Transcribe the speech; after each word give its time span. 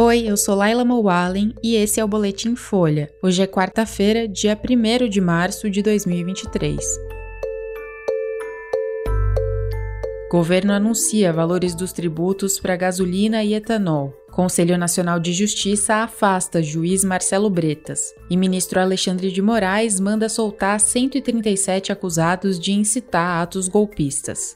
Oi, 0.00 0.28
eu 0.28 0.36
sou 0.36 0.54
Laila 0.54 0.84
Mowallen 0.84 1.52
e 1.60 1.74
esse 1.74 1.98
é 1.98 2.04
o 2.04 2.06
Boletim 2.06 2.54
Folha. 2.54 3.10
Hoje 3.20 3.42
é 3.42 3.48
quarta-feira, 3.48 4.28
dia 4.28 4.56
1 4.56 5.08
de 5.08 5.20
março 5.20 5.68
de 5.68 5.82
2023. 5.82 6.78
Governo 10.30 10.72
anuncia 10.72 11.32
valores 11.32 11.74
dos 11.74 11.92
tributos 11.92 12.60
para 12.60 12.76
gasolina 12.76 13.42
e 13.42 13.54
etanol. 13.54 14.14
Conselho 14.30 14.78
Nacional 14.78 15.18
de 15.18 15.32
Justiça 15.32 15.96
afasta 15.96 16.62
juiz 16.62 17.02
Marcelo 17.02 17.50
Bretas. 17.50 18.14
E 18.30 18.36
ministro 18.36 18.78
Alexandre 18.78 19.32
de 19.32 19.42
Moraes 19.42 19.98
manda 19.98 20.28
soltar 20.28 20.78
137 20.78 21.90
acusados 21.90 22.60
de 22.60 22.70
incitar 22.70 23.42
atos 23.42 23.66
golpistas. 23.66 24.54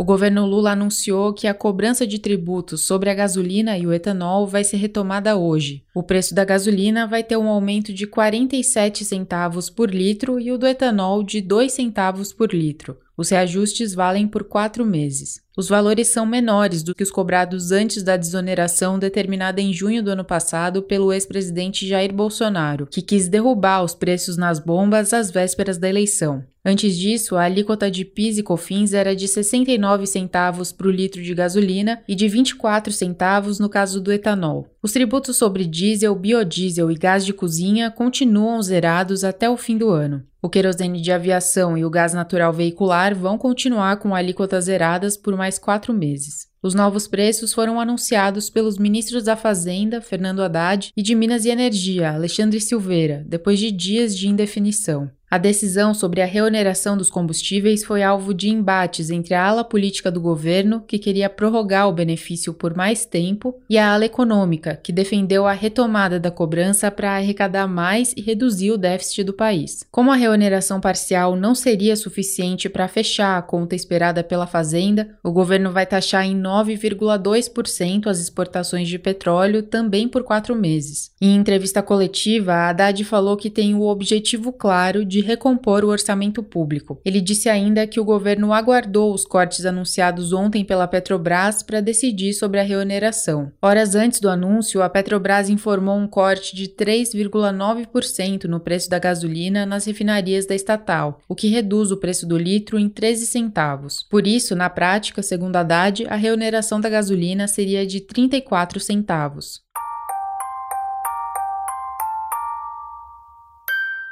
O 0.00 0.04
governo 0.04 0.46
Lula 0.46 0.70
anunciou 0.70 1.34
que 1.34 1.46
a 1.46 1.52
cobrança 1.52 2.06
de 2.06 2.18
tributos 2.18 2.86
sobre 2.86 3.10
a 3.10 3.14
gasolina 3.14 3.76
e 3.76 3.86
o 3.86 3.92
etanol 3.92 4.46
vai 4.46 4.64
ser 4.64 4.78
retomada 4.78 5.36
hoje. 5.36 5.84
O 5.94 6.02
preço 6.02 6.34
da 6.34 6.42
gasolina 6.42 7.06
vai 7.06 7.22
ter 7.22 7.36
um 7.36 7.46
aumento 7.46 7.92
de 7.92 8.06
47 8.06 9.04
centavos 9.04 9.68
por 9.68 9.90
litro 9.90 10.40
e 10.40 10.50
o 10.52 10.56
do 10.56 10.66
etanol 10.66 11.22
de 11.22 11.42
2 11.42 11.70
centavos 11.70 12.32
por 12.32 12.54
litro. 12.54 12.96
Os 13.14 13.28
reajustes 13.28 13.92
valem 13.92 14.26
por 14.26 14.44
quatro 14.44 14.86
meses. 14.86 15.42
Os 15.54 15.68
valores 15.68 16.08
são 16.08 16.24
menores 16.24 16.82
do 16.82 16.94
que 16.94 17.02
os 17.02 17.10
cobrados 17.10 17.70
antes 17.70 18.02
da 18.02 18.16
desoneração 18.16 18.98
determinada 18.98 19.60
em 19.60 19.70
junho 19.70 20.02
do 20.02 20.12
ano 20.12 20.24
passado 20.24 20.82
pelo 20.82 21.12
ex-presidente 21.12 21.86
Jair 21.86 22.10
Bolsonaro, 22.10 22.86
que 22.86 23.02
quis 23.02 23.28
derrubar 23.28 23.84
os 23.84 23.94
preços 23.94 24.38
nas 24.38 24.58
bombas 24.58 25.12
às 25.12 25.30
vésperas 25.30 25.76
da 25.76 25.90
eleição. 25.90 26.42
Antes 26.64 26.98
disso, 26.98 27.36
a 27.36 27.44
alíquota 27.44 27.90
de 27.90 28.04
PIS 28.04 28.38
e 28.38 28.42
COFINS 28.42 28.92
era 28.92 29.16
de 29.16 29.26
69 29.26 30.06
centavos 30.06 30.72
para 30.72 30.88
o 30.88 30.90
litro 30.90 31.22
de 31.22 31.34
gasolina 31.34 32.02
e 32.06 32.14
de 32.14 32.28
24 32.28 32.92
centavos 32.92 33.58
no 33.58 33.68
caso 33.68 34.00
do 34.00 34.12
etanol. 34.12 34.68
Os 34.82 34.92
tributos 34.92 35.36
sobre 35.36 35.64
diesel, 35.64 36.14
biodiesel 36.14 36.90
e 36.90 36.94
gás 36.94 37.24
de 37.24 37.32
cozinha 37.32 37.90
continuam 37.90 38.60
zerados 38.60 39.24
até 39.24 39.48
o 39.48 39.56
fim 39.56 39.78
do 39.78 39.88
ano. 39.88 40.22
O 40.42 40.48
querosene 40.48 41.00
de 41.00 41.12
aviação 41.12 41.76
e 41.76 41.84
o 41.84 41.90
gás 41.90 42.12
natural 42.12 42.52
veicular 42.52 43.14
vão 43.14 43.38
continuar 43.38 43.98
com 43.98 44.14
alíquotas 44.14 44.64
zeradas 44.66 45.16
por 45.16 45.36
mais 45.36 45.58
quatro 45.58 45.92
meses. 45.94 46.48
Os 46.62 46.74
novos 46.74 47.06
preços 47.06 47.54
foram 47.54 47.80
anunciados 47.80 48.50
pelos 48.50 48.76
ministros 48.76 49.24
da 49.24 49.34
Fazenda, 49.34 50.02
Fernando 50.02 50.42
Haddad, 50.42 50.92
e 50.94 51.02
de 51.02 51.14
Minas 51.14 51.46
e 51.46 51.50
Energia, 51.50 52.12
Alexandre 52.12 52.60
Silveira, 52.60 53.24
depois 53.26 53.58
de 53.58 53.70
dias 53.70 54.16
de 54.16 54.28
indefinição. 54.28 55.10
A 55.30 55.38
decisão 55.38 55.94
sobre 55.94 56.20
a 56.20 56.26
reoneração 56.26 56.96
dos 56.96 57.08
combustíveis 57.08 57.84
foi 57.84 58.02
alvo 58.02 58.34
de 58.34 58.50
embates 58.50 59.10
entre 59.10 59.32
a 59.32 59.46
ala 59.46 59.62
política 59.62 60.10
do 60.10 60.20
governo, 60.20 60.82
que 60.84 60.98
queria 60.98 61.30
prorrogar 61.30 61.88
o 61.88 61.92
benefício 61.92 62.52
por 62.52 62.74
mais 62.74 63.04
tempo, 63.04 63.54
e 63.70 63.78
a 63.78 63.94
ala 63.94 64.06
econômica, 64.06 64.80
que 64.82 64.90
defendeu 64.90 65.46
a 65.46 65.52
retomada 65.52 66.18
da 66.18 66.32
cobrança 66.32 66.90
para 66.90 67.12
arrecadar 67.12 67.68
mais 67.68 68.12
e 68.16 68.20
reduzir 68.20 68.72
o 68.72 68.76
déficit 68.76 69.22
do 69.22 69.32
país. 69.32 69.86
Como 69.88 70.10
a 70.10 70.16
reoneração 70.16 70.80
parcial 70.80 71.36
não 71.36 71.54
seria 71.54 71.94
suficiente 71.94 72.68
para 72.68 72.88
fechar 72.88 73.38
a 73.38 73.42
conta 73.42 73.76
esperada 73.76 74.24
pela 74.24 74.48
Fazenda, 74.48 75.16
o 75.22 75.30
governo 75.30 75.70
vai 75.70 75.86
taxar 75.86 76.26
em 76.26 76.36
9,2% 76.36 78.08
as 78.08 78.18
exportações 78.18 78.88
de 78.88 78.98
petróleo 78.98 79.62
também 79.62 80.08
por 80.08 80.24
quatro 80.24 80.56
meses. 80.56 81.12
Em 81.20 81.36
entrevista 81.36 81.80
coletiva, 81.80 82.52
a 82.52 82.70
Haddad 82.70 83.04
falou 83.04 83.36
que 83.36 83.48
tem 83.48 83.76
o 83.76 83.82
objetivo 83.82 84.52
claro 84.52 85.04
de 85.04 85.19
de 85.20 85.26
recompor 85.26 85.84
o 85.84 85.88
orçamento 85.88 86.42
público. 86.42 86.98
Ele 87.04 87.20
disse 87.20 87.48
ainda 87.48 87.86
que 87.86 88.00
o 88.00 88.04
governo 88.04 88.52
aguardou 88.52 89.12
os 89.12 89.24
cortes 89.24 89.66
anunciados 89.66 90.32
ontem 90.32 90.64
pela 90.64 90.88
Petrobras 90.88 91.62
para 91.62 91.80
decidir 91.80 92.32
sobre 92.32 92.58
a 92.58 92.62
reoneração. 92.62 93.52
Horas 93.60 93.94
antes 93.94 94.18
do 94.18 94.30
anúncio, 94.30 94.82
a 94.82 94.88
Petrobras 94.88 95.50
informou 95.50 95.98
um 95.98 96.08
corte 96.08 96.56
de 96.56 96.68
3,9% 96.68 98.44
no 98.44 98.58
preço 98.58 98.88
da 98.88 98.98
gasolina 98.98 99.66
nas 99.66 99.84
refinarias 99.84 100.46
da 100.46 100.54
estatal, 100.54 101.20
o 101.28 101.34
que 101.34 101.48
reduz 101.48 101.90
o 101.90 101.98
preço 101.98 102.26
do 102.26 102.38
litro 102.38 102.78
em 102.78 102.88
13 102.88 103.26
centavos. 103.26 104.06
Por 104.08 104.26
isso, 104.26 104.56
na 104.56 104.70
prática, 104.70 105.22
segundo 105.22 105.56
Haddad, 105.56 106.06
a 106.08 106.16
reoneração 106.16 106.80
da 106.80 106.88
gasolina 106.88 107.46
seria 107.46 107.86
de 107.86 108.00
34 108.00 108.80
centavos. 108.80 109.60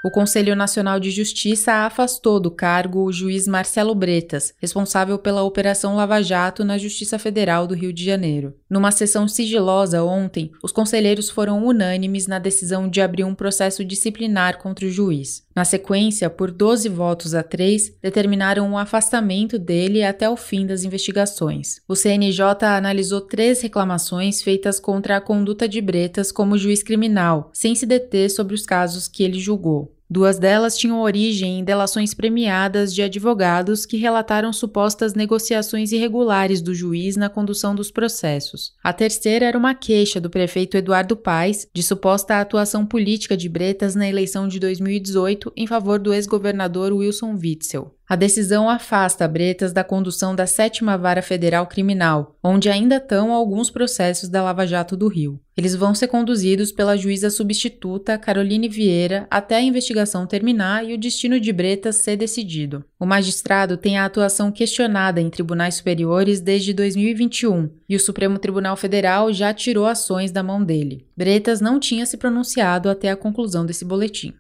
O 0.05 0.11
Conselho 0.11 0.55
Nacional 0.55 1.01
de 1.01 1.11
Justiça 1.11 1.73
afastou 1.73 2.39
do 2.39 2.53
cargo 2.53 3.03
o 3.03 3.13
juiz 3.13 3.49
Marcelo 3.49 3.95
Bretas, 3.97 4.55
responsável 4.59 5.19
pela 5.19 5.43
Operação 5.43 5.97
Lava 5.97 6.23
Jato 6.23 6.65
na 6.65 6.79
Justiça 6.79 7.19
Federal 7.19 7.67
do 7.67 7.75
Rio 7.75 7.93
de 7.93 8.05
Janeiro. 8.05 8.55
Numa 8.71 8.93
sessão 8.93 9.27
sigilosa 9.27 10.05
ontem, 10.05 10.53
os 10.63 10.71
conselheiros 10.71 11.29
foram 11.29 11.67
unânimes 11.67 12.29
na 12.29 12.39
decisão 12.39 12.89
de 12.89 13.01
abrir 13.01 13.25
um 13.25 13.35
processo 13.35 13.85
disciplinar 13.85 14.59
contra 14.59 14.87
o 14.87 14.91
juiz. 14.91 15.43
Na 15.55 15.65
sequência, 15.65 16.31
por 16.31 16.53
12 16.53 16.89
votos 16.89 17.35
a 17.35 17.43
3, 17.43 17.95
determinaram 18.01 18.71
o 18.71 18.79
afastamento 18.79 19.59
dele 19.59 20.05
até 20.05 20.31
o 20.31 20.37
fim 20.37 20.65
das 20.65 20.85
investigações. 20.85 21.81
O 21.89 21.97
CNJ 21.97 22.43
analisou 22.63 23.21
três 23.21 23.61
reclamações 23.61 24.41
feitas 24.41 24.79
contra 24.79 25.17
a 25.17 25.21
conduta 25.21 25.69
de 25.69 25.81
Bretas 25.81 26.31
como 26.31 26.57
juiz 26.57 26.85
criminal, 26.85 27.51
sem 27.53 27.75
se 27.75 27.85
deter 27.85 28.31
sobre 28.31 28.55
os 28.55 28.65
casos 28.65 29.09
que 29.09 29.25
ele 29.25 29.41
julgou. 29.41 29.98
Duas 30.11 30.39
delas 30.39 30.79
tinham 30.79 31.03
origem 31.03 31.59
em 31.59 31.65
delações 31.65 32.15
premiadas 32.15 32.95
de 32.95 33.03
advogados 33.03 33.85
que 33.85 33.99
relataram 33.99 34.53
supostas 34.55 35.13
negociações 35.13 35.93
irregulares 35.93 36.63
do 36.63 36.75
juiz 36.75 37.15
na 37.15 37.29
condução 37.29 37.75
dos 37.75 37.91
processos. 37.91 38.73
A 38.83 38.91
terceira 38.91 39.45
era 39.45 39.59
uma 39.59 39.75
queixa 39.75 40.19
do 40.19 40.31
prefeito 40.31 40.79
Eduardo 40.79 41.15
Paes 41.15 41.69
de 41.75 41.83
suposta 41.83 42.41
atuação 42.41 42.87
política 42.87 43.37
de 43.37 43.51
Bretas 43.51 43.95
na 43.95 44.09
eleição 44.09 44.49
de 44.49 44.59
2018 44.59 45.53
em 45.55 45.67
favor 45.67 45.99
do 45.99 46.15
ex-governador 46.15 46.91
Wilson 46.91 47.35
Witzel. 47.35 47.98
A 48.09 48.17
decisão 48.17 48.71
afasta 48.71 49.29
Bretas 49.29 49.71
da 49.71 49.85
condução 49.85 50.35
da 50.35 50.47
sétima 50.47 50.97
vara 50.97 51.21
federal 51.21 51.67
criminal, 51.67 52.35
onde 52.43 52.71
ainda 52.71 52.97
estão 52.97 53.35
alguns 53.35 53.69
processos 53.71 54.31
da 54.31 54.43
Lava 54.43 54.67
Jato 54.67 54.97
do 54.97 55.09
Rio. 55.09 55.39
Eles 55.55 55.75
vão 55.75 55.95
ser 55.95 56.09
conduzidos 56.09 56.73
pela 56.73 56.97
juíza 56.97 57.29
substituta 57.29 58.17
Caroline 58.17 58.67
Vieira 58.67 59.27
até 59.31 59.57
a 59.57 59.61
investigação 59.61 60.27
terminar 60.27 60.89
e 60.89 60.95
o 60.95 60.99
destino 60.99 61.39
de 61.39 61.53
Bretas 61.53 61.97
ser 61.97 62.17
decidido. 62.17 62.83
O 62.99 63.05
magistrado 63.05 63.77
tem 63.77 63.99
a 63.99 64.07
atuação 64.07 64.51
questionada 64.51 65.21
em 65.21 65.29
tribunais 65.29 65.75
superiores 65.75 66.41
desde 66.41 66.73
2021 66.73 67.69
e 67.87 67.95
o 67.95 68.01
Supremo 68.01 68.39
Tribunal 68.39 68.77
Federal 68.77 69.31
já 69.35 69.53
tirou 69.53 69.85
ações 69.85 70.33
da 70.33 70.43
mão 70.43 70.65
dele. 70.65 71.05
Bretas 71.15 71.61
não 71.61 71.79
tinha 71.79 72.07
se 72.07 72.17
pronunciado 72.17 72.89
até 72.89 73.11
a 73.11 73.17
conclusão 73.17 73.67
desse 73.67 73.85
boletim. 73.85 74.33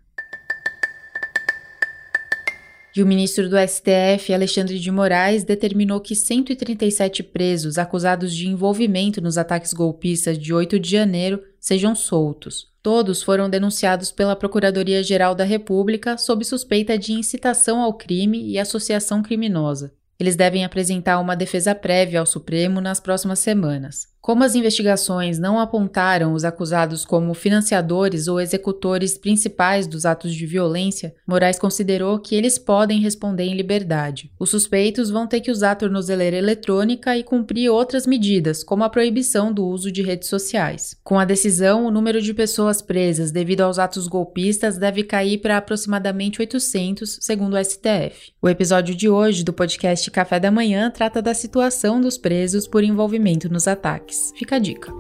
E 2.97 3.03
o 3.03 3.07
ministro 3.07 3.49
do 3.49 3.57
STF, 3.57 4.33
Alexandre 4.33 4.79
de 4.79 4.91
Moraes, 4.91 5.45
determinou 5.45 6.01
que 6.01 6.17
137 6.17 7.23
presos 7.23 7.79
acusados 7.79 8.35
de 8.35 8.49
envolvimento 8.49 9.21
nos 9.21 9.39
ataques 9.39 9.73
golpistas 9.73 10.39
de 10.39 10.53
8 10.53 10.81
de 10.81 10.91
janeiro 10.91 11.43
sejam 11.61 11.95
soltos. 11.95 12.69
Todos 12.83 13.23
foram 13.23 13.51
denunciados 13.51 14.11
pela 14.11 14.35
Procuradoria-Geral 14.35 15.35
da 15.35 15.45
República 15.45 16.17
sob 16.17 16.45
suspeita 16.45 16.97
de 16.97 17.13
incitação 17.13 17.83
ao 17.83 17.93
crime 17.93 18.49
e 18.49 18.59
associação 18.59 19.23
criminosa. 19.23 19.93
Eles 20.19 20.35
devem 20.35 20.65
apresentar 20.65 21.21
uma 21.21 21.37
defesa 21.37 21.75
prévia 21.75 22.19
ao 22.19 22.27
Supremo 22.27 22.81
nas 22.81 22.99
próximas 22.99 23.39
semanas. 23.39 24.09
Como 24.29 24.45
as 24.45 24.55
investigações 24.55 25.39
não 25.39 25.59
apontaram 25.59 26.35
os 26.35 26.45
acusados 26.45 27.03
como 27.03 27.33
financiadores 27.33 28.29
ou 28.29 28.39
executores 28.39 29.17
principais 29.17 29.87
dos 29.87 30.05
atos 30.05 30.35
de 30.35 30.45
violência, 30.45 31.15
Moraes 31.27 31.59
considerou 31.59 32.19
que 32.19 32.35
eles 32.35 32.59
podem 32.59 33.01
responder 33.01 33.45
em 33.45 33.57
liberdade. 33.57 34.31
Os 34.39 34.51
suspeitos 34.51 35.09
vão 35.09 35.27
ter 35.27 35.41
que 35.41 35.51
usar 35.51 35.77
tornozeleira 35.77 36.37
eletrônica 36.37 37.17
e 37.17 37.23
cumprir 37.23 37.71
outras 37.71 38.07
medidas, 38.07 38.63
como 38.63 38.85
a 38.85 38.91
proibição 38.91 39.51
do 39.51 39.67
uso 39.67 39.91
de 39.91 40.03
redes 40.03 40.29
sociais. 40.29 40.95
Com 41.03 41.19
a 41.19 41.25
decisão, 41.25 41.87
o 41.87 41.91
número 41.91 42.21
de 42.21 42.35
pessoas 42.35 42.83
presas 42.83 43.31
devido 43.31 43.63
aos 43.63 43.79
atos 43.79 44.07
golpistas 44.07 44.77
deve 44.77 45.05
cair 45.05 45.39
para 45.39 45.57
aproximadamente 45.57 46.39
800, 46.39 47.17
segundo 47.23 47.55
o 47.55 47.65
STF. 47.65 48.31
O 48.43 48.49
episódio 48.51 48.95
de 48.95 49.09
hoje 49.09 49.43
do 49.43 49.55
podcast 49.55 50.11
Café 50.11 50.39
da 50.39 50.51
Manhã 50.51 50.91
trata 50.91 51.23
da 51.23 51.33
situação 51.33 51.99
dos 51.99 52.19
presos 52.19 52.69
por 52.69 52.85
envolvimento 52.85 53.51
nos 53.51 53.67
ataques. 53.67 54.18
Fica 54.35 54.57
a 54.57 54.59
dica. 54.59 54.93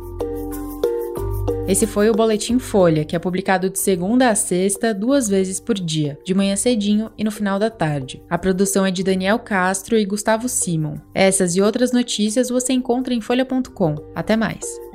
Esse 1.68 1.86
foi 1.86 2.08
o 2.08 2.14
Boletim 2.14 2.58
Folha, 2.58 3.04
que 3.04 3.14
é 3.14 3.18
publicado 3.18 3.68
de 3.68 3.78
segunda 3.78 4.30
a 4.30 4.34
sexta, 4.34 4.94
duas 4.94 5.28
vezes 5.28 5.60
por 5.60 5.74
dia, 5.74 6.18
de 6.24 6.32
manhã 6.32 6.56
cedinho 6.56 7.10
e 7.16 7.22
no 7.22 7.30
final 7.30 7.58
da 7.58 7.68
tarde. 7.68 8.22
A 8.30 8.38
produção 8.38 8.86
é 8.86 8.90
de 8.90 9.04
Daniel 9.04 9.38
Castro 9.38 9.98
e 9.98 10.04
Gustavo 10.06 10.48
Simon. 10.48 10.96
Essas 11.12 11.56
e 11.56 11.60
outras 11.60 11.92
notícias 11.92 12.48
você 12.48 12.72
encontra 12.72 13.12
em 13.12 13.20
folha.com. 13.20 13.96
Até 14.14 14.34
mais! 14.34 14.88